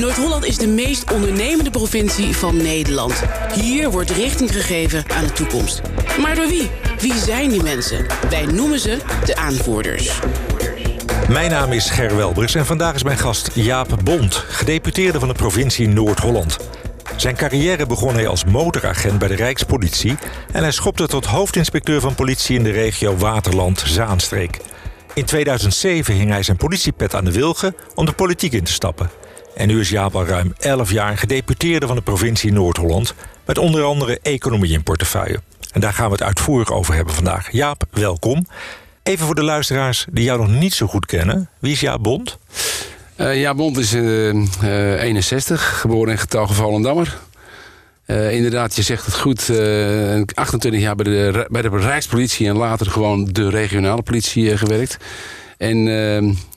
[0.00, 3.22] Noord-Holland is de meest ondernemende provincie van Nederland.
[3.54, 5.80] Hier wordt richting gegeven aan de toekomst.
[6.20, 6.70] Maar door wie?
[6.98, 8.06] Wie zijn die mensen?
[8.30, 10.20] Wij noemen ze de aanvoerders.
[11.28, 15.34] Mijn naam is Ger Welbers en vandaag is mijn gast Jaap Bond, gedeputeerde van de
[15.34, 16.56] provincie Noord-Holland.
[17.16, 20.16] Zijn carrière begon hij als motoragent bij de Rijkspolitie
[20.52, 24.60] en hij schopte tot hoofdinspecteur van politie in de regio Waterland-Zaanstreek.
[25.14, 29.19] In 2007 hing hij zijn politiepet aan de wilgen om de politiek in te stappen.
[29.54, 33.14] En nu is Jaap al ruim 11 jaar gedeputeerde van de provincie Noord-Holland
[33.46, 35.40] met onder andere economie in portefeuille.
[35.72, 37.52] En daar gaan we het uitvoerig over hebben vandaag.
[37.52, 38.46] Jaap, welkom.
[39.02, 41.48] Even voor de luisteraars die jou nog niet zo goed kennen.
[41.58, 42.38] Wie is Jaap Bond?
[43.16, 47.18] Uh, ja, Bond is uh, 61, geboren in getal Volendammer.
[48.06, 49.50] Uh, inderdaad, je zegt het goed.
[50.34, 54.96] 28 jaar bij de, bij de Rijkspolitie en later gewoon de regionale politie gewerkt.
[55.56, 55.86] En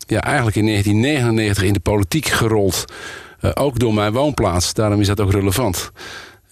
[0.05, 2.85] ja, eigenlijk in 1999 in de politiek gerold.
[3.53, 5.91] ook door mijn woonplaats, daarom is dat ook relevant.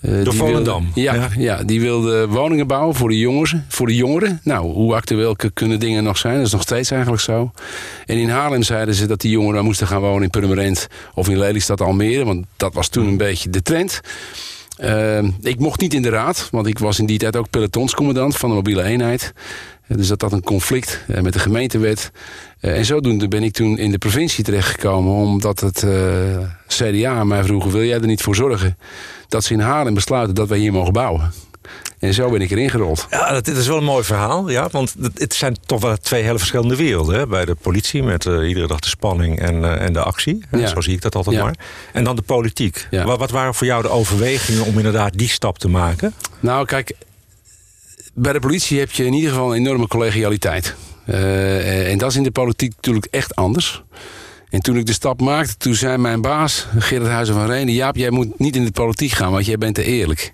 [0.01, 0.91] Uh, Door Volendam?
[0.93, 1.63] ja, ja, ja.
[1.63, 4.39] die wilde woningen bouwen voor de, jongens, voor de jongeren.
[4.43, 6.35] Nou, hoe actueel kunnen dingen nog zijn?
[6.35, 7.51] Dat is nog steeds eigenlijk zo.
[8.05, 10.87] En in Haarlem zeiden ze dat die jongeren moesten gaan wonen in Purmerend...
[11.13, 14.01] of in Lelystad Almere, want dat was toen een beetje de trend.
[14.79, 18.37] Uh, ik mocht niet in de raad, want ik was in die tijd ook pelotonscommandant
[18.37, 19.33] van de mobiele eenheid.
[19.95, 22.11] Dus dat had een conflict uh, met de gemeentewet.
[22.61, 25.13] Uh, en zodoende ben ik toen in de provincie terechtgekomen...
[25.13, 25.85] omdat het
[26.67, 28.77] CDA mij vroeg, wil jij er niet voor zorgen
[29.27, 31.31] dat ze in Haarlem besluiten dat wij hier mogen bouwen.
[31.99, 33.07] En zo ben ik erin gerold.
[33.09, 34.49] Ja, dat, is wel een mooi verhaal.
[34.49, 37.15] Ja, want het zijn toch wel twee hele verschillende werelden.
[37.15, 37.27] Hè?
[37.27, 40.45] Bij de politie met uh, iedere dag de spanning en, uh, en de actie.
[40.51, 40.67] Ja.
[40.67, 41.55] Zo zie ik dat altijd maar.
[41.93, 42.87] En dan de politiek.
[42.91, 46.13] Wat, wat waren voor jou de overwegingen om inderdaad die stap te maken?
[46.39, 46.93] Nou, kijk,
[48.13, 50.75] bij de politie heb je in ieder geval een enorme collegialiteit.
[51.05, 53.83] Uh, en dat is in de politiek natuurlijk echt anders.
[54.49, 57.73] En toen ik de stap maakte, toen zei mijn baas, Gerrit Huizen van Renen...
[57.73, 60.33] Jaap, jij moet niet in de politiek gaan, want jij bent te eerlijk.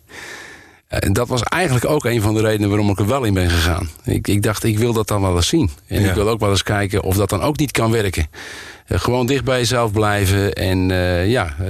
[0.88, 3.50] En dat was eigenlijk ook een van de redenen waarom ik er wel in ben
[3.50, 3.90] gegaan.
[4.04, 5.70] Ik, ik dacht, ik wil dat dan wel eens zien.
[5.88, 8.28] En ik wil ook wel eens kijken of dat dan ook niet kan werken.
[8.88, 11.68] Uh, gewoon dicht bij jezelf blijven en uh, ja, uh,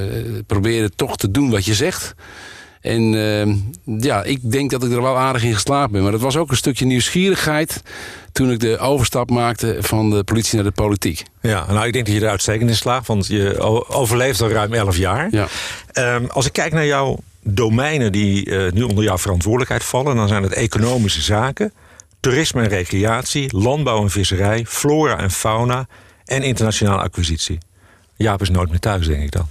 [0.48, 2.16] proberen toch te doen wat je zegt.
[2.82, 3.56] En uh,
[4.04, 6.04] ja, ik denk dat ik er wel aardig in geslaagd ben.
[6.04, 7.82] Maar het was ook een stukje nieuwsgierigheid
[8.32, 11.24] toen ik de overstap maakte van de politie naar de politiek.
[11.42, 14.74] Ja, nou ik denk dat je er uitstekend in slaagt, want je overleeft al ruim
[14.74, 15.28] 11 jaar.
[15.32, 15.48] Ja.
[16.16, 20.28] Um, als ik kijk naar jouw domeinen die uh, nu onder jouw verantwoordelijkheid vallen, dan
[20.28, 21.74] zijn het economische zaken,
[22.20, 25.88] toerisme en recreatie, landbouw en visserij, flora en fauna
[26.26, 27.58] en internationale acquisitie.
[28.16, 29.48] Jaap is nooit meer thuis, denk ik dan.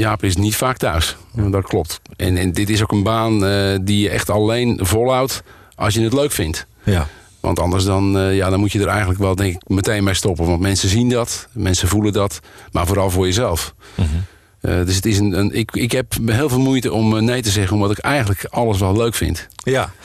[0.00, 1.16] Jaap is niet vaak thuis.
[1.32, 2.00] Dat klopt.
[2.16, 5.42] En, en dit is ook een baan uh, die je echt alleen volhoudt
[5.74, 6.66] als je het leuk vindt.
[6.82, 7.06] Ja.
[7.40, 10.14] Want anders dan, uh, ja, dan moet je er eigenlijk wel denk ik, meteen mee
[10.14, 10.46] stoppen.
[10.46, 12.40] Want mensen zien dat, mensen voelen dat.
[12.72, 13.74] Maar vooral voor jezelf.
[13.94, 14.70] Mm -hmm.
[14.70, 17.50] uh, dus het is een, een, ik, ik heb heel veel moeite om nee te
[17.50, 17.74] zeggen...
[17.76, 19.48] omdat ik eigenlijk alles wel leuk vind.
[19.56, 19.90] Ja.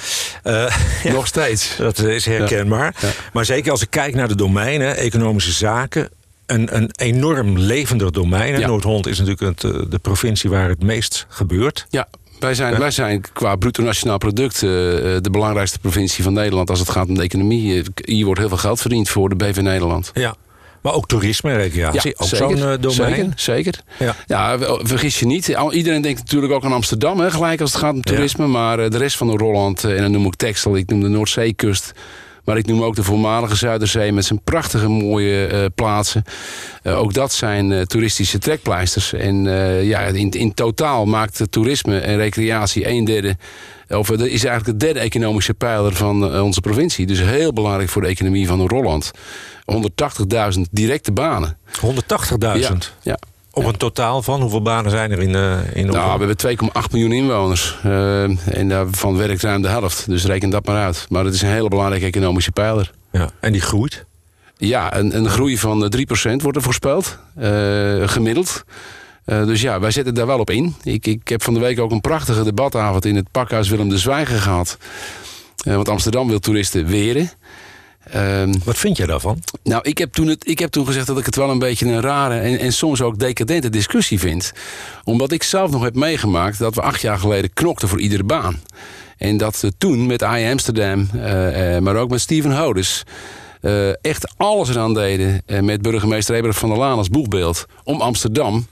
[0.43, 1.75] Uh, Nog steeds.
[1.77, 2.95] Dat is herkenbaar.
[2.99, 3.07] Ja.
[3.07, 3.13] Ja.
[3.33, 6.09] Maar zeker als ik kijk naar de domeinen, economische zaken
[6.45, 8.59] een, een enorm levendig domein.
[8.59, 8.67] Ja.
[8.67, 11.85] Noord-Holland is natuurlijk het, de provincie waar het meest gebeurt.
[11.89, 12.07] Ja,
[12.39, 16.79] wij zijn, wij zijn qua bruto nationaal product uh, de belangrijkste provincie van Nederland als
[16.79, 17.83] het gaat om de economie.
[18.03, 20.11] Hier wordt heel veel geld verdiend voor de BV Nederland.
[20.13, 20.35] Ja.
[20.81, 23.15] Maar ook toerisme en recreatie, ja, ook zo'n uh, domein.
[23.15, 23.81] Zeker, zeker.
[23.99, 24.15] Ja.
[24.25, 25.47] ja, vergis je niet.
[25.71, 28.43] Iedereen denkt natuurlijk ook aan Amsterdam, hè, gelijk als het gaat om toerisme.
[28.43, 28.49] Ja.
[28.49, 31.91] Maar uh, de rest van Noord-Holland, en dan noem ik Texel, ik noem de Noordzeekust...
[32.45, 36.23] Maar ik noem ook de voormalige Zuiderzee met zijn prachtige mooie uh, plaatsen.
[36.83, 39.13] Uh, ook dat zijn uh, toeristische trekpleisters.
[39.13, 39.43] En
[39.83, 43.37] ja, in, in totaal maakt toerisme en recreatie een derde...
[43.89, 47.05] Of dat is eigenlijk de derde economische pijler van onze provincie.
[47.05, 49.11] Dus heel belangrijk voor de economie van Holland.
[50.55, 51.57] 180.000 directe banen.
[51.67, 52.37] 180.000?
[52.39, 53.17] Ja, ja.
[53.55, 54.41] Op een totaal van?
[54.41, 57.77] Hoeveel banen zijn er in, uh, in Nou, we hebben 2,8 miljoen inwoners.
[57.85, 60.09] Uh, en daarvan werkt ruim de helft.
[60.09, 61.05] Dus reken dat maar uit.
[61.09, 62.91] Maar het is een hele belangrijke economische pijler.
[63.11, 64.05] Ja, en die groeit?
[64.57, 67.17] Ja, een, een groei van 3% wordt er voorspeld.
[67.39, 68.63] Uh, gemiddeld.
[69.25, 70.75] Uh, dus ja, wij zetten daar wel op in.
[70.83, 73.97] Ik, ik heb van de week ook een prachtige debatavond in het pakhuis Willem de
[73.97, 74.77] Zwijger gehad.
[75.67, 77.31] Uh, want Amsterdam wil toeristen weren.
[78.15, 79.39] Um, Wat vind jij daarvan?
[79.63, 81.85] Nou, ik heb, toen het, ik heb toen gezegd dat ik het wel een beetje
[81.85, 84.51] een rare en, en soms ook decadente discussie vind.
[85.03, 88.59] Omdat ik zelf nog heb meegemaakt dat we acht jaar geleden knokten voor iedere baan.
[89.17, 93.03] En dat we toen met AI Amsterdam, uh, uh, maar ook met Steven Hodes...
[93.61, 97.65] Uh, echt alles eraan deden met burgemeester Eberg van der Laan als boegbeeld...
[97.83, 98.67] om Amsterdam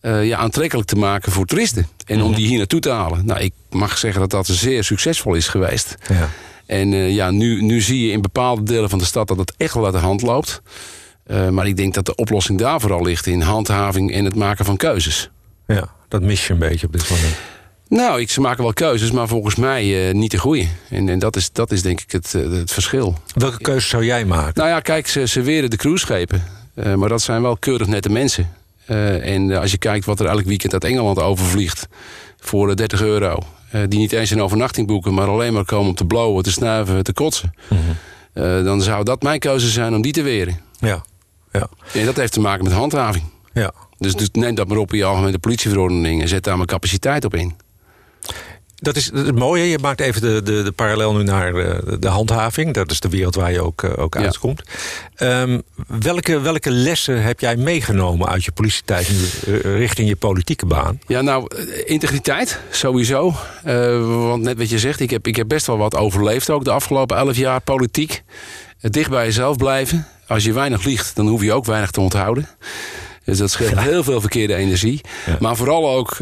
[0.00, 1.86] ja, aantrekkelijk te maken voor toeristen.
[2.06, 3.26] En om die hier naartoe te halen.
[3.26, 5.94] Nou, ik mag zeggen dat dat zeer succesvol is geweest.
[6.08, 6.28] Ja.
[6.72, 9.54] En uh, ja, nu, nu zie je in bepaalde delen van de stad dat het
[9.56, 10.62] echt wel uit de hand loopt.
[11.26, 14.64] Uh, maar ik denk dat de oplossing daar vooral ligt in handhaving en het maken
[14.64, 15.30] van keuzes.
[15.66, 17.34] Ja, dat mis je een beetje op dit moment.
[17.88, 20.66] Nou, ik, ze maken wel keuzes, maar volgens mij uh, niet de goede.
[20.90, 23.18] En, en, dat, is, dat is denk ik het, het verschil.
[23.34, 24.52] Welke keuze zou jij maken?
[24.54, 26.42] Nou ja, kijk, ze, ze weren de cruiseschepen.
[26.74, 28.48] Uh, maar dat zijn wel keurig nette mensen.
[28.86, 31.88] en als je kijkt wat er elk weekend uit Engeland overvliegt...
[32.42, 33.38] voor 30 euro.
[33.88, 37.02] die niet eens een overnachting boeken, maar alleen maar komen om te blowen, te snuiven,
[37.02, 37.54] te kotsen.
[37.68, 38.64] Mm -hmm.
[38.64, 40.60] dan zou dat mijn keuze zijn om die te weren.
[40.78, 41.04] Ja.
[41.52, 41.68] ja.
[41.92, 43.24] En dat heeft te maken met handhaving.
[43.52, 43.72] Ja.
[43.98, 46.22] Dus, dus neem dat maar op in je algemene politieverordening...
[46.22, 47.54] en zet daar mijn capaciteit op in.
[48.82, 49.64] Dat is het mooie.
[49.64, 52.74] Je maakt even de, de, de parallel nu naar de, de, handhaving.
[52.74, 54.20] Dat is de wereld waar je ook, uh, ook ja.
[54.20, 54.62] uitkomt.
[55.18, 60.66] Um, welke, welke lessen heb jij meegenomen uit je politietijd nu, uh, richting je politieke
[60.66, 61.00] baan?
[61.06, 61.46] Ja, nou,
[61.84, 63.34] integriteit sowieso.
[63.66, 66.64] Uh, want net wat je zegt, ik heb, ik heb best wel wat overleefd ook
[66.64, 68.22] de afgelopen elf jaar politiek.
[68.80, 70.06] dicht bij jezelf blijven.
[70.26, 72.48] Als je weinig liegt, dan hoef je ook weinig te onthouden.
[73.24, 75.00] Dus dat scheelt heel veel verkeerde energie.
[75.26, 75.36] Ja.
[75.40, 76.16] Maar vooral ook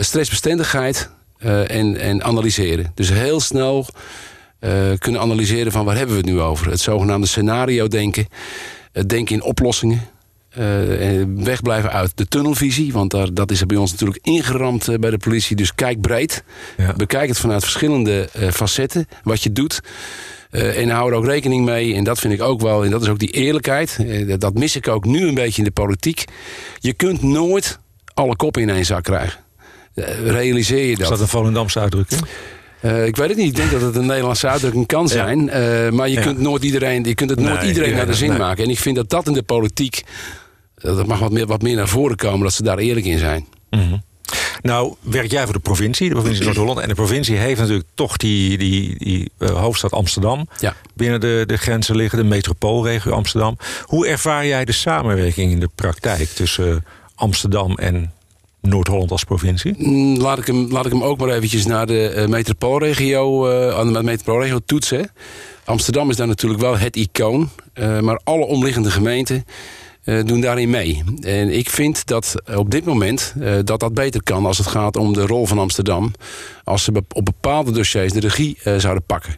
[0.00, 1.10] stressbestendigheid
[1.44, 2.92] uh, en, en analyseren.
[2.94, 3.86] Dus heel snel
[4.60, 6.70] uh, kunnen analyseren van waar hebben we het nu over.
[6.70, 8.26] Het zogenaamde scenario denken.
[8.92, 10.02] Het denken in oplossingen.
[10.58, 12.92] Uh, wegblijven uit de tunnelvisie.
[12.92, 15.56] Want daar, dat is er bij ons natuurlijk ingeramd uh, bij de politie.
[15.56, 16.44] Dus kijk breed.
[16.76, 16.92] Ja.
[16.92, 19.08] Bekijk het vanuit verschillende uh, facetten.
[19.22, 19.80] Wat je doet.
[20.50, 21.94] en hou er ook rekening mee.
[21.94, 22.84] En dat vind ik ook wel.
[22.84, 23.98] En dat is ook die eerlijkheid.
[24.40, 26.24] dat mis ik ook nu een beetje in de politiek.
[26.78, 27.78] Je kunt nooit
[28.14, 29.40] alle koppen in één zak krijgen.
[30.24, 31.00] Realiseer je dat.
[31.00, 32.20] Is dat een Volendamse uitdrukking?
[32.82, 33.46] Uh, ik weet het niet.
[33.46, 35.44] Ik denk dat het een Nederlandse uitdrukking kan zijn.
[35.44, 35.84] Ja.
[35.84, 36.22] Uh, maar je, ja.
[36.22, 38.38] kunt nooit iedereen, je kunt het nooit nee, iedereen naar de zin nee.
[38.38, 38.64] maken.
[38.64, 40.02] En ik vind dat dat in de politiek...
[40.74, 42.40] dat mag wat meer, wat meer naar voren komen.
[42.40, 43.46] Dat ze daar eerlijk in zijn.
[43.70, 44.02] Mm -hmm.
[44.62, 46.78] Nou, werk jij voor de provincie, de provincie Noord-Holland.
[46.78, 50.48] En de provincie heeft natuurlijk toch die, die, die uh, hoofdstad Amsterdam.
[50.58, 50.74] Ja.
[50.94, 53.56] Binnen de, de grenzen liggen, de metropoolregio Amsterdam.
[53.84, 58.12] Hoe ervaar jij de samenwerking in de praktijk tussen Amsterdam en
[58.60, 59.74] Noord-Holland als provincie?
[59.78, 63.78] Mm, laat ik, hem, laat ik hem ook maar eventjes naar de uh, metropoolregio, uh,
[63.78, 65.10] aan de metropoolregio toetsen.
[65.64, 67.48] Amsterdam is daar natuurlijk wel het icoon.
[67.74, 69.44] Uh, maar alle omliggende gemeenten
[70.24, 71.02] doen daarin mee.
[71.20, 73.34] En ik vind dat op dit moment
[73.64, 76.12] dat dat beter kan als het gaat om de rol van Amsterdam.
[76.64, 79.36] Als ze op bepaalde dossiers de regie zouden pakken.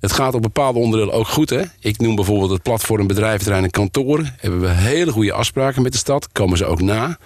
[0.00, 1.50] Het gaat op bepaalde onderdelen ook goed.
[1.50, 1.62] Hè?
[1.80, 4.34] Ik noem bijvoorbeeld het platform bedrijventerrein en kantoren.
[4.36, 6.32] Hebben we hele goede afspraken met de stad.
[6.32, 7.18] Komen ze ook na.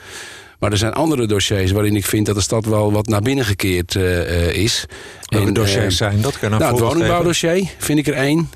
[0.62, 3.44] Maar er zijn andere dossiers waarin ik vind dat de stad wel wat naar binnen
[3.44, 4.86] gekeerd uh, is.
[5.26, 6.38] Welke en, dossiers uh, zijn dat?
[6.38, 8.50] Kan nou, het woningbouwdossier vind ik er één.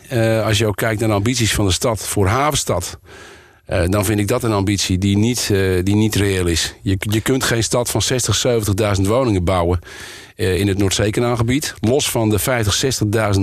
[0.44, 2.98] Als je ook kijkt naar de ambities van de stad voor Havenstad.
[3.70, 6.74] Uh, dan vind ik dat een ambitie die niet, uh, die niet reëel is.
[6.82, 8.46] Je, je kunt geen stad van 60,
[8.96, 9.78] 70.000 woningen bouwen
[10.36, 11.74] uh, in het Noordzeekanaalgebied.
[11.80, 13.02] Los van de 50,
[13.34, 13.42] 60.000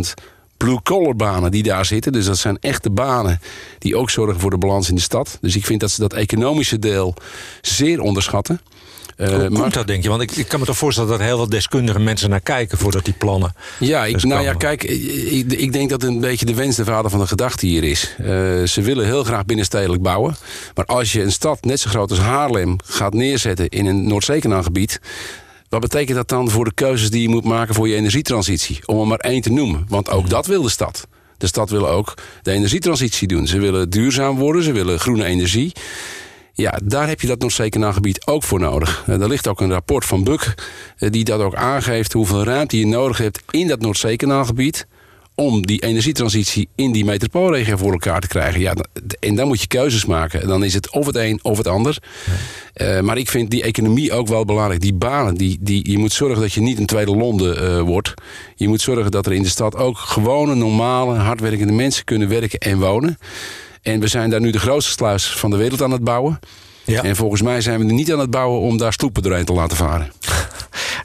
[0.63, 2.12] blue-collar banen die daar zitten.
[2.12, 3.39] Dus dat zijn echte banen
[3.80, 5.38] die ook zorgen voor de balans in de stad.
[5.42, 7.13] Dus ik vind dat ze dat economische deel
[7.62, 8.62] zeer onderschatten.
[9.18, 10.10] Uh, Hoe komt maar, dat, denk je?
[10.10, 12.77] Want ik, ik, kan me toch voorstellen dat er heel veel deskundige mensen naar kijken
[12.77, 13.56] voordat die plannen.
[13.80, 17.12] Ja, ik, nou ja, kijk, ik, ik, denk dat een beetje de wens de vader
[17.12, 18.15] van de gedachte hier is.
[18.19, 18.27] Uh,
[18.63, 20.36] ze willen heel graag binnenstedelijk bouwen.
[20.75, 25.00] Maar als je een stad net zo groot als Haarlem gaat neerzetten in een Noordzeekanaalgebied.
[25.74, 28.80] Wat betekent dat dan voor de keuzes die je moet maken voor je energietransitie?
[28.86, 29.86] Om er maar één te noemen.
[29.90, 31.08] Want ook dat wil de stad.
[31.38, 33.48] De stad wil ook de energietransitie doen.
[33.48, 35.72] Ze willen duurzaam worden, ze willen groene energie.
[36.54, 39.03] Ja, daar heb je dat Noordzeekanaalgebied ook voor nodig.
[39.08, 40.53] Uh, er ligt ook een rapport van Buk
[40.98, 42.13] uh, die dat ook aangeeft...
[42.13, 44.88] hoeveel ruimte je nodig hebt in dat Noordzeekanaalgebied
[45.36, 48.62] om die energietransitie in die metropoolregio voor elkaar te krijgen.
[48.62, 48.75] Ja,
[49.20, 50.48] en dan moet je keuzes maken.
[50.48, 51.98] Dan is het of het een of het ander.
[52.74, 52.98] Ja.
[52.98, 54.82] Uh, maar ik vind die economie ook wel belangrijk.
[54.82, 58.13] Die banen, die, die, je moet zorgen dat je niet een tweede Londen uh, wordt.
[58.56, 62.60] Je moet zorgen dat er in de stad ook gewone, normale, hardwerkende mensen kunnen werken
[62.60, 63.18] en wonen.
[63.82, 66.40] En we zijn daar nu de grootste sluis van de wereld aan het bouwen.
[66.86, 67.04] Ja.
[67.04, 69.54] En volgens mij zijn we er niet aan het bouwen om daar sloepen doorheen te
[69.54, 70.12] laten varen.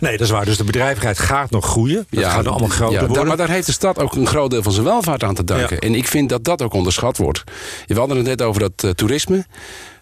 [0.00, 0.44] Nee, dat is waar.
[0.44, 2.06] Dus de bedrijvigheid gaat nog groeien.
[2.10, 3.26] Dat ja, gaat nog allemaal groter ja, worden.
[3.26, 5.76] Maar daar heeft de stad ook een groot deel van zijn welvaart aan te danken.
[5.76, 5.80] Ja.
[5.80, 7.44] En ik vind dat dat ook onderschat wordt.
[7.86, 9.46] We hadden het net over dat uh, toerisme.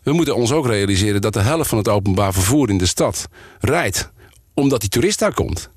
[0.02, 3.28] We moeten ons ook realiseren dat de helft van het openbaar vervoer in de stad
[3.60, 4.10] rijdt.
[4.54, 5.70] Omdat die toerist daar komt.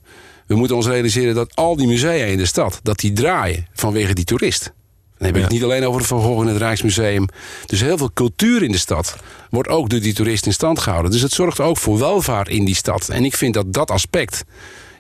[0.48, 2.80] We moeten ons realiseren dat al die musea in de stad...
[2.84, 4.74] dat die draaien vanwege die toerist.
[5.20, 7.28] Dan heb ik het niet alleen over het Van in het Rijksmuseum.
[7.66, 9.16] Dus heel veel cultuur in de stad
[9.50, 11.12] wordt ook door die toeristen in stand gehouden.
[11.12, 13.10] Dus het zorgt ook voor welvaart in die stad.
[13.10, 14.44] En ik vind dat dat aspect,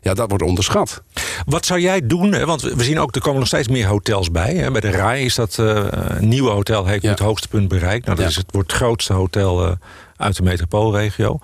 [0.01, 1.01] ja, dat wordt onderschat.
[1.45, 2.45] Wat zou jij doen?
[2.45, 4.71] Want we zien ook, er komen nog steeds meer hotels bij.
[4.71, 5.85] Bij de RAI is dat uh,
[6.19, 7.09] nieuwe hotel, heeft ja.
[7.09, 8.05] het hoogste punt bereikt.
[8.05, 8.31] Nou, dat ja.
[8.31, 9.71] is het, wordt het grootste hotel uh,
[10.17, 11.39] uit de metropoolregio.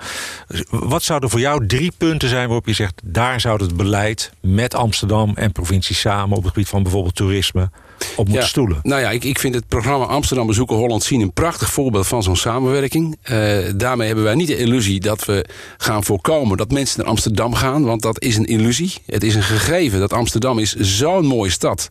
[0.70, 3.02] Wat zouden voor jou drie punten zijn waarop je zegt...
[3.04, 6.38] daar zou het beleid met Amsterdam en provincie samen...
[6.38, 7.70] op het gebied van bijvoorbeeld toerisme
[8.16, 8.80] op moeten stoelen.
[8.84, 12.24] Nou ja, ik, ik vind het programma Amsterdam Bezoeken Holland zien een prachtig voorbeeld van
[12.24, 13.18] zo'n samenwerking.
[13.32, 15.46] Uh, daarmee hebben wij niet de illusie dat we
[15.78, 17.84] gaan voorkomen dat mensen naar Amsterdam gaan.
[17.84, 18.94] Want dat is een illusie.
[19.06, 21.90] Het is een gegeven dat Amsterdam is zo'n mooie stad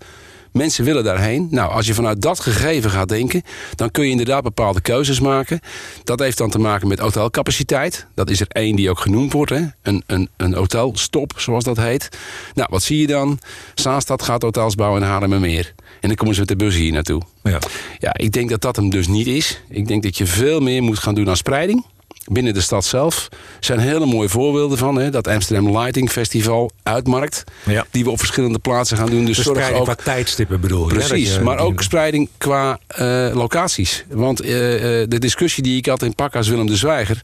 [0.54, 1.48] Mensen willen daarheen.
[1.50, 3.42] Nou, als je vanuit dat gegeven gaat denken,
[3.74, 5.60] dan kun je inderdaad bepaalde keuzes maken.
[6.04, 8.06] Dat heeft dan te maken met hotelcapaciteit.
[8.14, 9.50] Dat is er één die ook genoemd wordt.
[9.50, 9.62] Hè?
[9.82, 12.08] Een, een, een hotelstop, zoals dat heet.
[12.54, 13.38] Nou, wat zie je dan?
[13.74, 15.74] Zaanstad gaat hotels bouwen in Haarlemmermeer.
[16.00, 17.22] En dan komen ze met de bus hier naartoe.
[17.42, 17.58] Ja.
[17.98, 19.60] ja, ik denk dat dat hem dus niet is.
[19.68, 21.84] Ik denk dat je veel meer moet gaan doen aan spreiding
[22.30, 23.28] binnen de stad zelf
[23.60, 24.96] zijn hele mooie voorbeelden van.
[24.96, 27.44] Hè, dat Amsterdam Lighting Festival uitmarkt.
[27.64, 27.86] Ja.
[27.90, 29.24] Die we op verschillende plaatsen gaan doen.
[29.24, 30.94] Dus, zorg ook, qua tijdstippen bedoel je.
[30.94, 34.04] Precies, maar ook spreiding qua uh, locaties.
[34.08, 37.22] Want uh, de discussie die ik had in Pakka's Willem de Zwijger...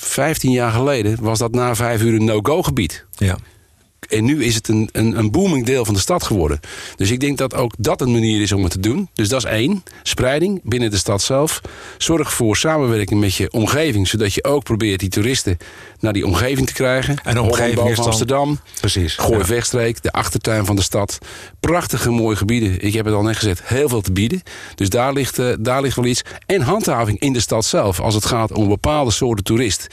[0.00, 3.04] 15 jaar geleden was dat na vijf uur een no-go gebied.
[3.16, 3.36] Ja.
[4.08, 6.60] En nu is het een, een, een booming deel van de stad geworden.
[6.96, 9.08] Dus ik denk dat ook dat een manier is om het te doen.
[9.14, 9.82] Dus dat is één.
[10.02, 11.60] Spreiding binnen de stad zelf.
[11.98, 14.08] Zorg voor samenwerking met je omgeving.
[14.08, 15.56] Zodat je ook probeert die toeristen
[16.00, 17.16] naar die omgeving te krijgen.
[17.24, 18.60] En de omgeving van Amsterdam.
[18.80, 19.16] Precies.
[19.16, 21.18] Gooi Wegstreek, de achtertuin van de stad.
[21.60, 22.80] Prachtige mooie gebieden.
[22.80, 23.60] Ik heb het al net gezegd.
[23.64, 24.42] Heel veel te bieden.
[24.74, 26.22] Dus daar ligt, uh, daar ligt wel iets.
[26.46, 28.00] En handhaving in de stad zelf.
[28.00, 29.86] Als het gaat om bepaalde soorten toerist.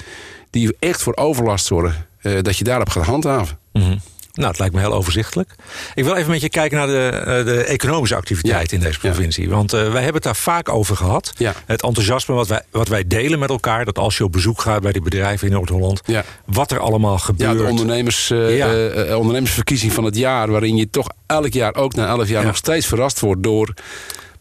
[0.49, 2.07] Die echt voor overlast zorgen.
[2.25, 3.57] Uh, dat je daarop gaat handhaven.
[3.73, 3.95] Mhm.
[4.35, 5.55] Nou, het lijkt me heel overzichtelijk.
[5.93, 9.49] Ik wil even met je kijken naar de, eh, de economische activiteit in deze provincie.
[9.49, 11.33] Want uh, wij hebben het daar vaak over gehad.
[11.65, 13.85] Het enthousiasme wat wij, wat wij delen met elkaar.
[13.85, 16.01] Dat als je op bezoek gaat bij die bedrijven in Noord-Holland.
[16.45, 17.51] Wat er allemaal gebeurt.
[17.51, 20.51] Ja, de ondernemers, uh, ondernemersverkiezing van het jaar.
[20.51, 23.73] Waarin je toch elk jaar, ook na elf jaar, nog steeds verrast wordt door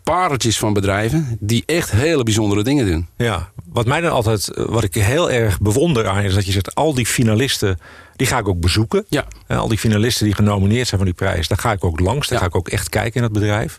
[0.04, 3.06] pareltjes van bedrijven die echt hele bijzondere dingen doen.
[3.16, 6.74] Ja, wat mij dan altijd, wat ik heel erg bewonder aan is dat je zegt,
[6.74, 7.78] al die finalisten
[8.16, 9.04] die ga ik ook bezoeken.
[9.08, 9.26] Ja.
[9.46, 12.28] al die finalisten die genomineerd zijn van die prijs, daar ga ik ook langs.
[12.28, 13.78] Daar ga ik ook echt kijken in het bedrijf.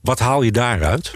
[0.00, 1.12] Wat haal je daaruit?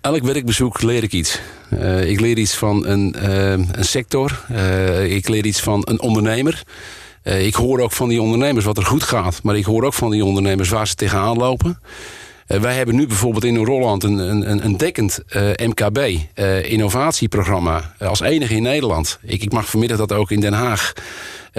[0.00, 1.40] Elk werkbezoek leer ik iets.
[1.70, 4.44] Uh, ik leer iets van een, uh, een sector.
[4.52, 6.62] Uh, ik leer iets van een ondernemer.
[7.22, 9.42] ik hoor ook van die ondernemers wat er goed gaat.
[9.42, 11.80] Maar ik hoor ook van die ondernemers waar ze tegenaan lopen.
[12.48, 15.20] Wij hebben nu bijvoorbeeld in Noord-Holland een, een, een dekkend
[15.56, 17.94] MKB-innovatieprogramma.
[17.98, 19.18] als enige in Nederland.
[19.22, 21.02] Ik, ik mag vanmiddag dat ook in Den Haag eh,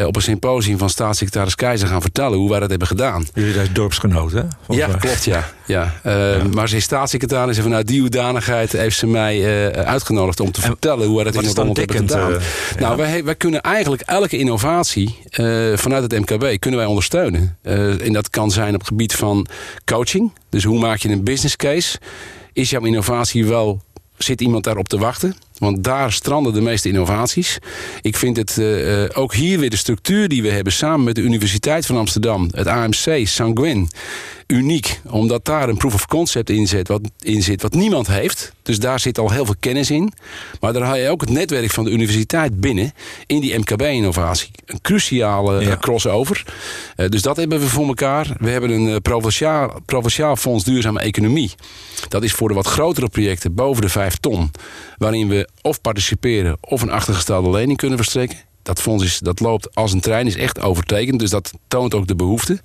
[0.06, 3.27] op een symposium van staatssecretaris Keizer gaan vertellen hoe wij dat hebben gedaan.
[3.34, 4.41] Jullie zijn dorpsgenoot, hè?
[4.68, 5.50] ja, klopt, ja.
[5.65, 5.94] ja.
[6.06, 10.51] Uh, Maar ze is staatssecretaris en vanuit die hoedanigheid heeft ze mij uh, uitgenodigd om
[10.51, 12.32] te vertellen hoe wij dat in Noord-Holland hebben gedaan.
[12.32, 12.38] Uh,
[12.79, 15.18] nou, wij, wij kunnen eigenlijk elke innovatie
[15.75, 17.58] vanuit het MKB kunnen wij ondersteunen.
[17.62, 19.48] en dat kan zijn op het gebied van
[19.86, 20.34] coaching.
[20.50, 21.98] Dus hoe maak je een business case?
[22.53, 23.82] Is jouw innovatie wel
[24.18, 25.36] zit iemand daarop te wachten?
[25.60, 27.58] Want daar stranden de meeste innovaties.
[28.01, 31.22] Ik vind het uh, ook hier weer de structuur die we hebben samen met de
[31.22, 33.89] Universiteit van Amsterdam, het AMC, Sanguin,
[34.51, 35.01] uniek.
[35.10, 38.53] Omdat daar een proof of concept in zit, wat, in zit wat niemand heeft.
[38.62, 40.13] Dus daar zit al heel veel kennis in.
[40.60, 42.94] Maar daar haal je ook het netwerk van de universiteit binnen
[43.25, 44.51] in die MKB-innovatie.
[44.65, 45.77] Een cruciale ja.
[45.77, 46.44] crossover.
[46.98, 48.36] Uh, dus dat hebben we voor elkaar.
[48.39, 51.51] We hebben een provinciaal, provinciaal fonds duurzame economie.
[52.08, 54.51] Dat is voor de wat grotere projecten boven de 5 ton.
[54.98, 58.49] Waarin we of participeren of een achtergestelde lening kunnen verstrekken.
[58.62, 61.20] Dat fonds is, dat loopt als een trein, is echt overtekend.
[61.20, 62.60] Dus dat toont ook de behoefte.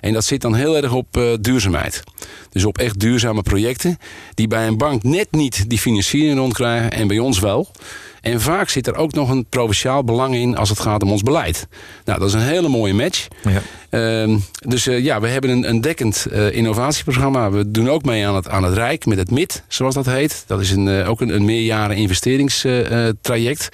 [0.00, 2.02] En dat zit dan heel erg op uh, duurzaamheid.
[2.50, 3.98] Dus op echt duurzame projecten.
[4.34, 6.90] Die bij een bank net niet die financiering rondkrijgen.
[6.90, 7.70] En bij ons wel.
[8.20, 11.22] En vaak zit er ook nog een provinciaal belang in als het gaat om ons
[11.22, 11.68] beleid.
[12.04, 13.28] Nou, dat is een hele mooie match.
[13.42, 13.62] Ja.
[14.26, 14.36] Uh,
[14.66, 17.50] dus uh, ja, we hebben een, een dekkend uh, innovatieprogramma.
[17.50, 20.44] We doen ook mee aan het, aan het Rijk met het MIT, zoals dat heet.
[20.46, 23.68] Dat is een, ook een, een meerjaren investeringstraject.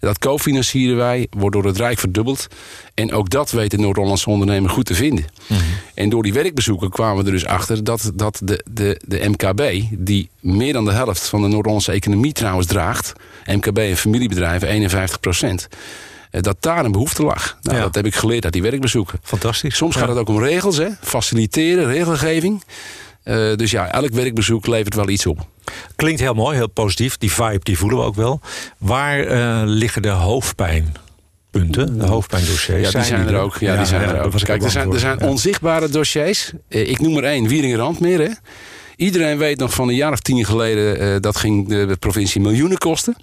[0.00, 2.46] Dat cofinancieren wij, wordt door het Rijk verdubbeld.
[2.94, 5.24] En ook dat weet de Noord-Hollandse ondernemer goed te vinden.
[5.46, 5.60] Mhm.
[5.94, 9.82] En door die werkbezoeken kwamen we er dus achter dat, dat de, de, de MKB...
[9.90, 13.12] die meer dan de helft van de Noord-Hollandse economie trouwens draagt...
[13.46, 15.68] MKB en familiebedrijven 51 procent
[16.30, 17.58] eh, dat daar een behoefte lag.
[17.62, 19.18] Nou, Dat heb ik geleerd uit die werkbezoeken.
[19.22, 19.76] Fantastisch.
[19.76, 20.88] Soms gaat het ook om regels, hè?
[21.00, 22.62] faciliteren, regelgeving.
[23.24, 25.46] Uh, dus ja, elk werkbezoek levert wel iets op.
[25.96, 27.16] Klinkt heel mooi, heel positief.
[27.16, 28.40] Die vibe die voelen we ook wel.
[28.78, 32.90] Waar uh, liggen de hoofdpijnpunten, de hoofdpijndossiers?
[32.90, 33.58] Ja, die zijn, er ook.
[33.58, 34.32] Ja, die zijn er ook.
[34.42, 36.52] Kijk, er zijn, er zijn onzichtbare dossiers.
[36.68, 38.20] Uh, ik noem er één, Wieringen-Randmeer.
[38.20, 38.30] Hè.
[38.96, 41.02] Iedereen weet nog van een jaar of tien geleden...
[41.02, 43.16] Uh, dat ging de provincie miljoenen kosten.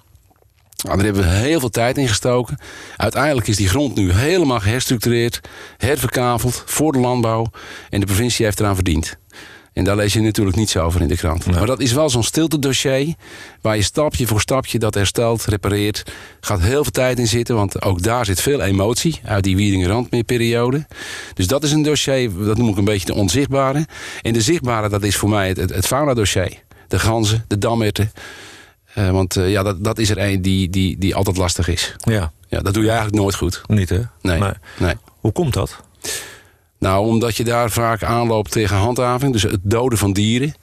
[0.84, 2.58] Nou, daar hebben we heel veel tijd in gestoken.
[2.96, 5.40] Uiteindelijk is die grond nu helemaal geherstructureerd,
[5.76, 7.46] herverkaveld voor de landbouw.
[7.90, 9.16] En de provincie heeft eraan verdiend.
[9.76, 11.46] En daar lees je natuurlijk niets over in de krant.
[11.46, 13.14] Maar dat is wel zo'n stilte dossier.
[13.60, 16.02] Waar je stapje voor stapje dat herstelt, repareert.
[16.40, 17.54] Gaat heel veel tijd in zitten.
[17.54, 20.86] Want ook daar zit veel emotie uit die Wiedingen-Randmeerperiode.
[21.34, 23.86] Dus dat is een dossier, dat noem ik een beetje de onzichtbare.
[24.22, 26.52] En de zichtbare, dat is voor mij het, het, het fauna-dossier.
[26.88, 28.12] De ganzen, de damherten.
[28.98, 31.94] Uh, want uh, ja, dat, dat is er een die, die, die altijd lastig is.
[31.98, 32.32] Ja.
[32.48, 32.60] ja.
[32.60, 33.62] Dat doe je eigenlijk nooit goed.
[33.66, 34.00] Niet hè?
[34.20, 34.40] Nee.
[34.78, 34.94] Nee.
[35.20, 35.76] Hoe komt dat?
[36.78, 39.32] Nou, omdat je daar vaak aanloopt tegen handhaving.
[39.32, 40.54] Dus het doden van dieren.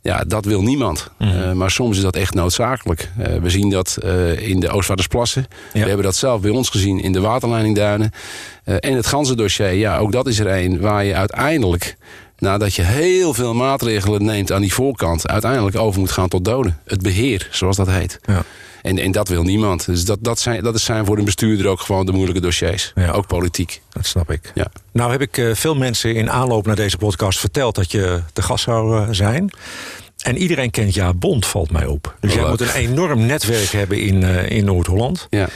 [0.00, 1.10] Ja, dat wil niemand.
[1.18, 1.28] Mm.
[1.28, 3.10] Uh, maar soms is dat echt noodzakelijk.
[3.18, 5.46] Uh, we zien dat uh, in de Oostvaardersplassen.
[5.72, 5.80] Ja.
[5.80, 8.10] We hebben dat zelf bij ons gezien in de waterleidingduinen.
[8.64, 11.96] en het ganzendossier, ja, ook dat is er een waar je uiteindelijk...
[12.38, 15.28] nadat je heel veel maatregelen neemt aan die voorkant...
[15.28, 16.78] uiteindelijk over moet gaan tot doden.
[16.84, 18.18] Het beheer, zoals dat heet.
[18.22, 18.42] Ja.
[18.84, 19.86] En, en dat wil niemand.
[19.86, 22.92] Dus dat, dat, zijn, dat zijn voor de bestuurder ook gewoon de moeilijke dossiers.
[22.94, 23.10] Ja.
[23.10, 23.80] Ook politiek.
[23.92, 24.52] Dat snap ik.
[24.54, 24.66] Ja.
[24.92, 27.74] Nou heb ik uh, veel mensen in aanloop naar deze podcast verteld...
[27.74, 29.50] dat je de gast zou uh, zijn.
[30.22, 32.14] En iedereen kent Ja Bond, valt mij op.
[32.20, 32.58] Dus Oh, jij leuk.
[32.58, 35.26] moet een enorm netwerk hebben in, uh, in Noord-Holland.
[35.30, 35.48] Ja.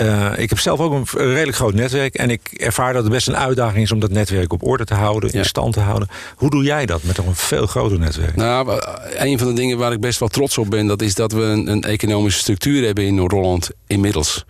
[0.00, 2.14] Uh, ik heb zelf ook een redelijk groot netwerk.
[2.14, 4.94] En ik ervaar dat het best een uitdaging is om dat netwerk op orde te
[4.94, 5.38] houden, Ja.
[5.38, 6.08] in stand te houden.
[6.36, 8.36] Hoe doe jij dat met toch een veel groter netwerk?
[8.36, 8.80] Nou,
[9.16, 10.86] een van de dingen waar ik best wel trots op ben...
[10.86, 14.44] dat is dat we een, een economische structuur hebben in Noord-Holland inmiddels.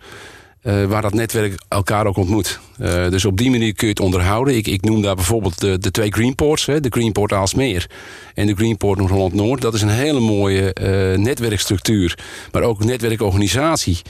[0.63, 2.59] Uh, waar dat netwerk elkaar ook ontmoet.
[2.81, 4.55] Uh, dus op die manier kun je het onderhouden.
[4.55, 6.65] Ik, ik noem daar bijvoorbeeld de, de twee Greenports.
[6.65, 7.89] Hè, de Greenport Aalsmeer
[8.33, 9.61] en de Greenport Noord-Holland-Noord.
[9.61, 12.17] Dat is een hele mooie uh, netwerkstructuur.
[12.51, 14.01] Maar ook netwerkorganisatie.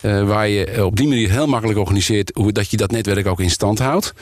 [0.00, 2.30] Waar je op die manier heel makkelijk organiseert...
[2.34, 4.14] Hoe, dat je dat netwerk ook in stand houdt.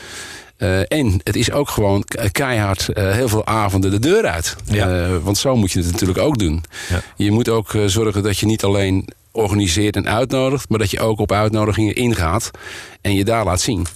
[0.59, 4.57] Uh, en het is ook gewoon keihard uh, heel veel avonden de deur uit.
[4.65, 4.89] Ja.
[4.89, 6.65] Uh, want zo moet je het natuurlijk ook doen.
[6.89, 7.03] Ja.
[7.17, 10.69] Je moet ook zorgen dat je niet alleen organiseert en uitnodigt...
[10.69, 12.51] maar dat je ook op uitnodigingen ingaat
[13.01, 13.87] en je daar laat zien.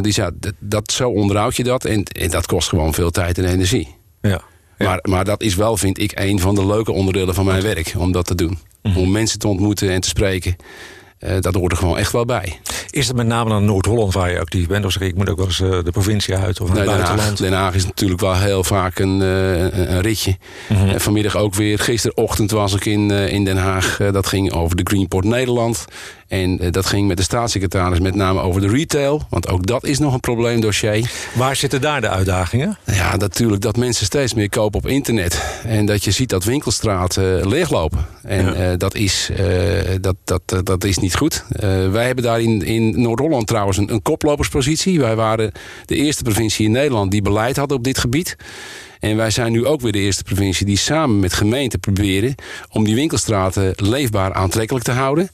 [0.00, 1.84] dus ja, dat, dat, zo onderhoud je dat.
[1.84, 3.94] En, en, dat kost gewoon veel tijd en energie.
[4.20, 4.42] Ja.
[4.78, 4.86] Ja.
[4.86, 7.94] Maar, maar dat is wel, vind ik, een van de leuke onderdelen van mijn werk.
[7.96, 8.48] Om dat te doen.
[8.48, 8.58] Mhm.
[8.82, 9.02] Mm -hmm.
[9.02, 10.56] Om mensen te ontmoeten en te spreken.
[11.20, 12.58] Uh, dat hoort er gewoon echt wel bij.
[12.90, 14.84] Is het met name dan Noord-Holland waar je actief bent?
[14.84, 16.96] Of zeg ik, moet ook wel eens uh, de provincie uit of naar nee, het
[16.96, 17.38] Den buitenland?
[17.38, 20.36] Haag, Den Haag is natuurlijk wel heel vaak een, uh, een ritje.
[20.68, 21.00] Mm -hmm.
[21.00, 21.78] vanmiddag ook weer.
[21.78, 23.96] Gisterochtend was ik in, in Den Haag.
[24.12, 25.84] dat ging over de Greenport Nederland.
[26.28, 29.26] En dat ging met de staatssecretaris met name over de retail.
[29.30, 31.10] Want ook dat is nog een probleemdossier.
[31.34, 32.78] Waar zitten daar de uitdagingen?
[32.84, 35.60] Ja, natuurlijk dat mensen steeds meer kopen op internet.
[35.64, 38.06] En dat je ziet dat winkelstraten leeglopen.
[38.22, 38.76] En ja.
[38.76, 39.30] dat, is,
[40.00, 41.44] dat, dat, dat is niet goed.
[41.90, 45.00] wij hebben daar in, in Noord-Holland trouwens een, een koploperspositie.
[45.00, 45.52] Wij waren
[45.84, 48.36] de eerste provincie in Nederland die beleid had op dit gebied.
[49.00, 52.34] En wij zijn nu ook weer de eerste provincie die samen met gemeenten proberen...
[52.70, 55.30] om die winkelstraten leefbaar aantrekkelijk te houden.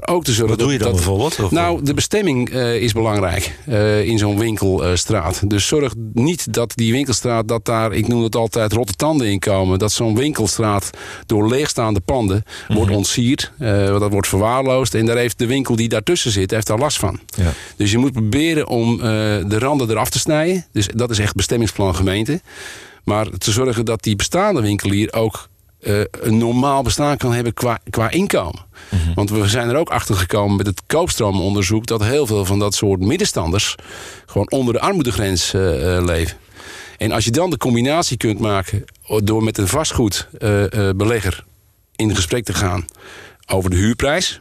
[0.00, 1.40] Maar ook te zorgen Wat doe je dan dat, bijvoorbeeld?
[1.40, 5.50] Of nou, de bestemming uh, is belangrijk uh, in zo'n winkelstraat.
[5.50, 9.38] Dus zorg niet dat die winkelstraat, dat daar, ik noem het altijd, rotte tanden in
[9.38, 9.78] komen.
[9.78, 10.90] Dat zo'n winkelstraat
[11.26, 12.76] door leegstaande panden mm -hmm.
[12.76, 13.52] wordt ontsierd.
[13.58, 14.94] Uh, dat wordt verwaarloosd.
[14.94, 17.20] En daar heeft de winkel die daartussen zit, heeft daar last van.
[17.36, 17.52] Ja.
[17.76, 20.66] Dus je moet proberen om de randen eraf te snijden.
[20.72, 22.40] Dus dat is echt bestemmingsplan gemeente.
[23.04, 25.48] Maar te zorgen dat die bestaande winkelier ook
[25.86, 28.64] uh, een normaal bestaan kan hebben qua, qua inkomen.
[28.90, 29.14] Mm -hmm.
[29.14, 31.86] Want we zijn er ook achter gekomen met het koopstroomonderzoek...
[31.86, 33.74] dat heel veel van dat soort middenstanders...
[34.26, 36.36] gewoon onder de armoedegrens uh, uh, leven.
[36.98, 38.84] En als je dan de combinatie kunt maken...
[39.24, 41.44] door met een vastgoedbelegger
[41.96, 42.84] in gesprek te gaan...
[43.46, 44.40] over de huurprijs...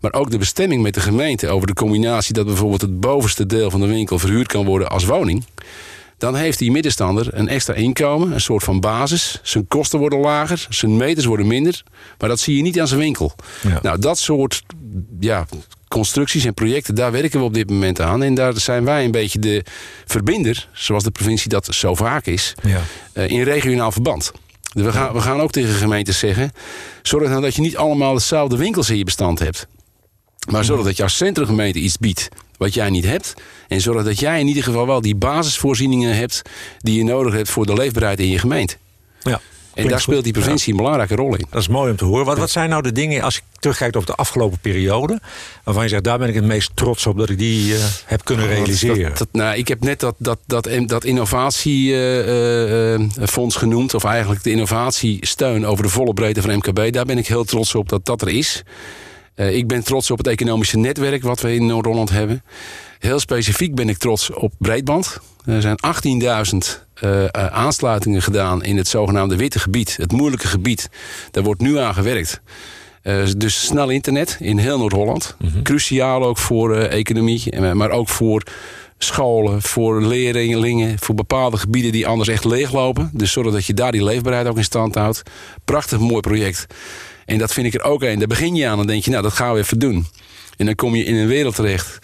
[0.00, 1.48] maar ook de bestemming met de gemeente...
[1.48, 4.18] over de combinatie dat bijvoorbeeld het bovenste deel van de winkel...
[4.18, 5.44] verhuurd kan worden als woning
[6.18, 9.40] dan heeft die middenstander een extra inkomen, een soort van basis.
[9.42, 11.82] Zijn kosten worden lager, zijn meters worden minder.
[12.18, 13.34] Maar dat zie je niet aan zijn winkel.
[13.62, 13.78] Ja.
[13.82, 14.62] Nou, dat soort
[15.20, 15.46] ja,
[15.88, 18.22] constructies en projecten, daar werken we op dit moment aan.
[18.22, 19.64] En daar zijn wij een beetje de
[20.06, 22.80] verbinder, zoals de provincie dat zo vaak is, Ja.
[23.14, 24.32] uh, in regionaal verband.
[24.72, 26.52] Dus we gaan, we gaan ook tegen gemeentes zeggen...
[27.02, 29.66] zorg nou dat je niet allemaal dezelfde winkels in je bestand hebt.
[30.50, 33.34] Maar zorg dat jouw centrumgemeente iets biedt wat jij niet hebt.
[33.68, 36.42] En zorg dat jij in ieder geval wel die basisvoorzieningen hebt...
[36.78, 38.76] die je nodig hebt voor de leefbaarheid in je gemeente.
[39.22, 39.40] Ja.
[39.76, 40.78] En daar speelt die provincie ja.
[40.78, 41.46] een belangrijke rol in.
[41.50, 42.24] Dat is mooi om te horen.
[42.24, 45.20] Wat, wat zijn nou de dingen, als je terugkijkt op de afgelopen periode...
[45.64, 48.24] waarvan je zegt, daar ben ik het meest trots op dat ik die uh, heb
[48.24, 49.08] kunnen realiseren?
[49.08, 51.94] Dat, dat, nou, ik heb net dat, dat, dat, dat innovatiefonds
[53.36, 53.94] uh, uh, genoemd...
[53.94, 56.92] of eigenlijk de innovatiesteun over de volle breedte van MKB.
[56.92, 58.62] Daar ben ik heel trots op dat dat er is...
[59.36, 62.42] Uh, ik ben trots op het economische netwerk wat we in Noord-Holland hebben.
[62.98, 65.18] Heel specifiek ben ik trots op breedband.
[65.44, 65.78] Er zijn
[66.52, 66.56] 18.000
[67.04, 69.96] uh, uh, aansluitingen gedaan in het zogenaamde witte gebied.
[69.96, 70.88] Het moeilijke gebied.
[71.30, 72.40] Daar wordt nu aan gewerkt.
[73.02, 75.36] Uh, dus snel internet in heel Noord-Holland.
[75.38, 75.62] Mm -hmm.
[75.62, 78.42] Cruciaal ook voor uh, economie, maar ook voor
[78.98, 83.10] scholen, voor leerlingen, voor bepaalde gebieden die anders echt leeglopen.
[83.12, 85.22] Dus zorg dat je daar die leefbaarheid ook in stand houdt.
[85.64, 86.66] Prachtig mooi project.
[87.26, 88.18] En dat vind ik er ook een.
[88.18, 90.06] Daar begin je aan en denk je, nou dat gaan we even doen.
[90.56, 91.98] En dan kom je in een wereld terecht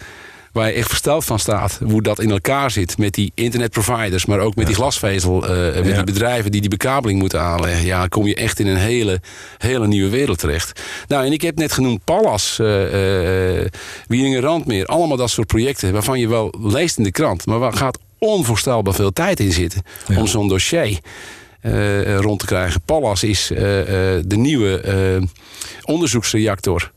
[0.53, 1.79] waar je echt versteld van staat.
[1.83, 5.95] Hoe dat in elkaar zit met die internetproviders, maar ook met die glasvezel, uh, met
[5.95, 7.85] die bedrijven die die bekabeling moeten aanleggen.
[7.85, 9.21] Ja, dan kom je echt in een hele,
[9.57, 10.81] hele nieuwe wereld terecht.
[11.07, 13.65] Nou, en ik heb net genoemd Pallas, uh, uh,
[14.07, 17.73] Wieringen Randmeer, allemaal dat soort projecten waarvan je wel leest in de krant, maar waar
[17.73, 19.81] gaat onvoorstelbaar veel tijd in zitten
[20.17, 20.99] om zo'n dossier.
[21.63, 22.81] Uh, rond te krijgen.
[22.81, 23.85] Pallas is uh, uh,
[24.25, 25.21] de nieuwe
[25.83, 26.91] onderzoeksreactor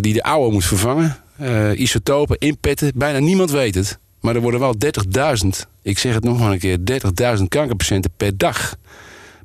[0.00, 1.16] die de oude moet vervangen
[1.74, 2.92] isotopen, inpetten.
[2.94, 3.98] Bijna niemand weet het.
[4.20, 4.74] Maar er worden wel
[5.44, 5.48] 30.000,
[5.82, 6.78] ik zeg het nog maar een keer,
[7.38, 8.76] 30.000 kankerpatiënten per dag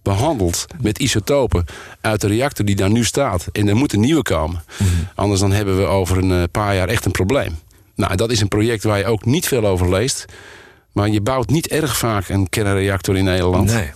[0.01, 1.65] behandeld met isotopen
[2.01, 3.47] uit de reactor die daar nu staat.
[3.51, 4.63] En er moet een nieuwe komen.
[4.79, 5.07] Mm -hmm.
[5.15, 7.59] Anders dan hebben we over een eh, paar jaar echt een probleem.
[7.95, 10.25] Nou, dat is een project waar je ook niet veel over leest.
[10.91, 13.71] Maar je bouwt niet erg vaak een kernreactor in Nederland.
[13.71, 13.91] Nee.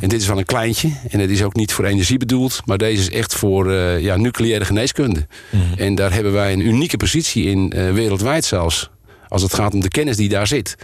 [0.00, 0.92] En dit is wel een kleintje.
[1.10, 2.60] En het is ook niet voor energie bedoeld.
[2.64, 5.26] Maar deze is echt voor uh, ja, nucleaire geneeskunde.
[5.50, 5.72] Mm.
[5.76, 8.90] En daar hebben wij een unieke positie in, uh, wereldwijd zelfs.
[9.28, 10.76] Als het gaat om de kennis die daar zit.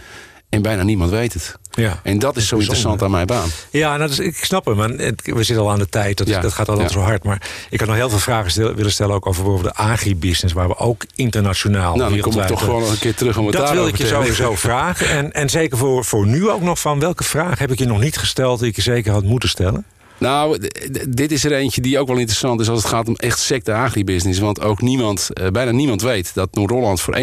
[0.49, 1.59] En bijna niemand weet het.
[1.71, 3.49] Ja, en dat is zo interessant aan mijn baan.
[3.69, 4.81] Ja, nou, dus, ik snap hem.
[4.81, 6.17] En we zitten al aan de tijd.
[6.17, 6.87] Dat, ja, dat gaat al ja.
[6.87, 7.23] zo hard.
[7.23, 9.15] Maar ik had nog heel veel vragen stel, willen stellen...
[9.15, 10.53] ook over bijvoorbeeld de agribusiness...
[10.53, 11.95] waar we ook internationaal...
[11.95, 13.97] Nou, dan kom ik toch gewoon nog een keer terug om het Dat wil ik
[13.97, 15.09] je sowieso vragen.
[15.09, 16.99] En, en zeker voor, voor nu ook nog van...
[16.99, 18.59] welke vraag heb ik je nog niet gesteld...
[18.59, 19.85] die ik je zeker had moeten stellen?
[20.17, 20.67] Nou,
[21.09, 23.73] dit is er eentje die ook wel interessant is als het gaat om echt secte
[23.73, 24.39] agribusiness.
[24.39, 27.19] Want ook niemand, uh, bijna niemand weet dat Noord-Holland voor 61%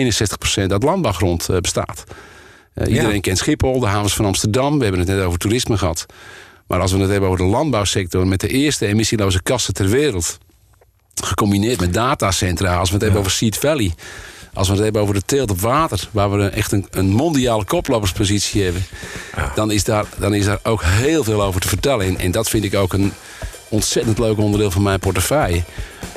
[0.55, 2.05] uit landbouwgrond uh, bestaat.
[2.81, 3.21] Uh, iedereen ja.
[3.21, 4.77] kent Schiphol, de havens van Amsterdam.
[4.77, 6.07] We hebben het net over toerisme gehad.
[6.67, 8.27] Maar als we het hebben over de landbouwsector...
[8.27, 10.39] met de eerste emissieloze kassen ter wereld...
[11.15, 12.77] gecombineerd met datacentra...
[12.77, 13.11] als we het ja.
[13.11, 13.95] hebben over Seed Valley...
[14.53, 16.09] als we het hebben over de teelt op water...
[16.11, 18.85] waar we echt een, een mondiale koploperspositie hebben...
[19.37, 19.53] Ja.
[19.55, 22.07] Dan, is daar, dan is daar ook heel veel over te vertellen.
[22.07, 23.13] En, en dat vind ik ook een
[23.69, 25.63] ontzettend leuk onderdeel van mijn portefeuille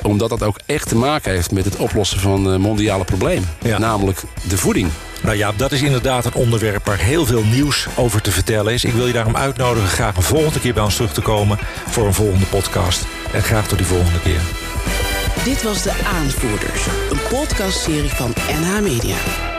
[0.02, 3.48] omdat dat ook echt te maken heeft met het oplossen van uh, mondiale problemen.
[3.62, 3.78] Ja.
[3.78, 4.90] Namelijk de voeding.
[5.22, 8.84] Nou ja, dat is inderdaad een onderwerp waar heel veel nieuws over te vertellen is.
[8.84, 12.06] Ik wil je daarom uitnodigen graag een volgende keer bij ons terug te komen voor
[12.06, 13.06] een volgende podcast.
[13.32, 14.40] En graag tot die volgende keer.
[15.44, 19.51] Dit was De Aanvoerders, een podcastserie van NH Media.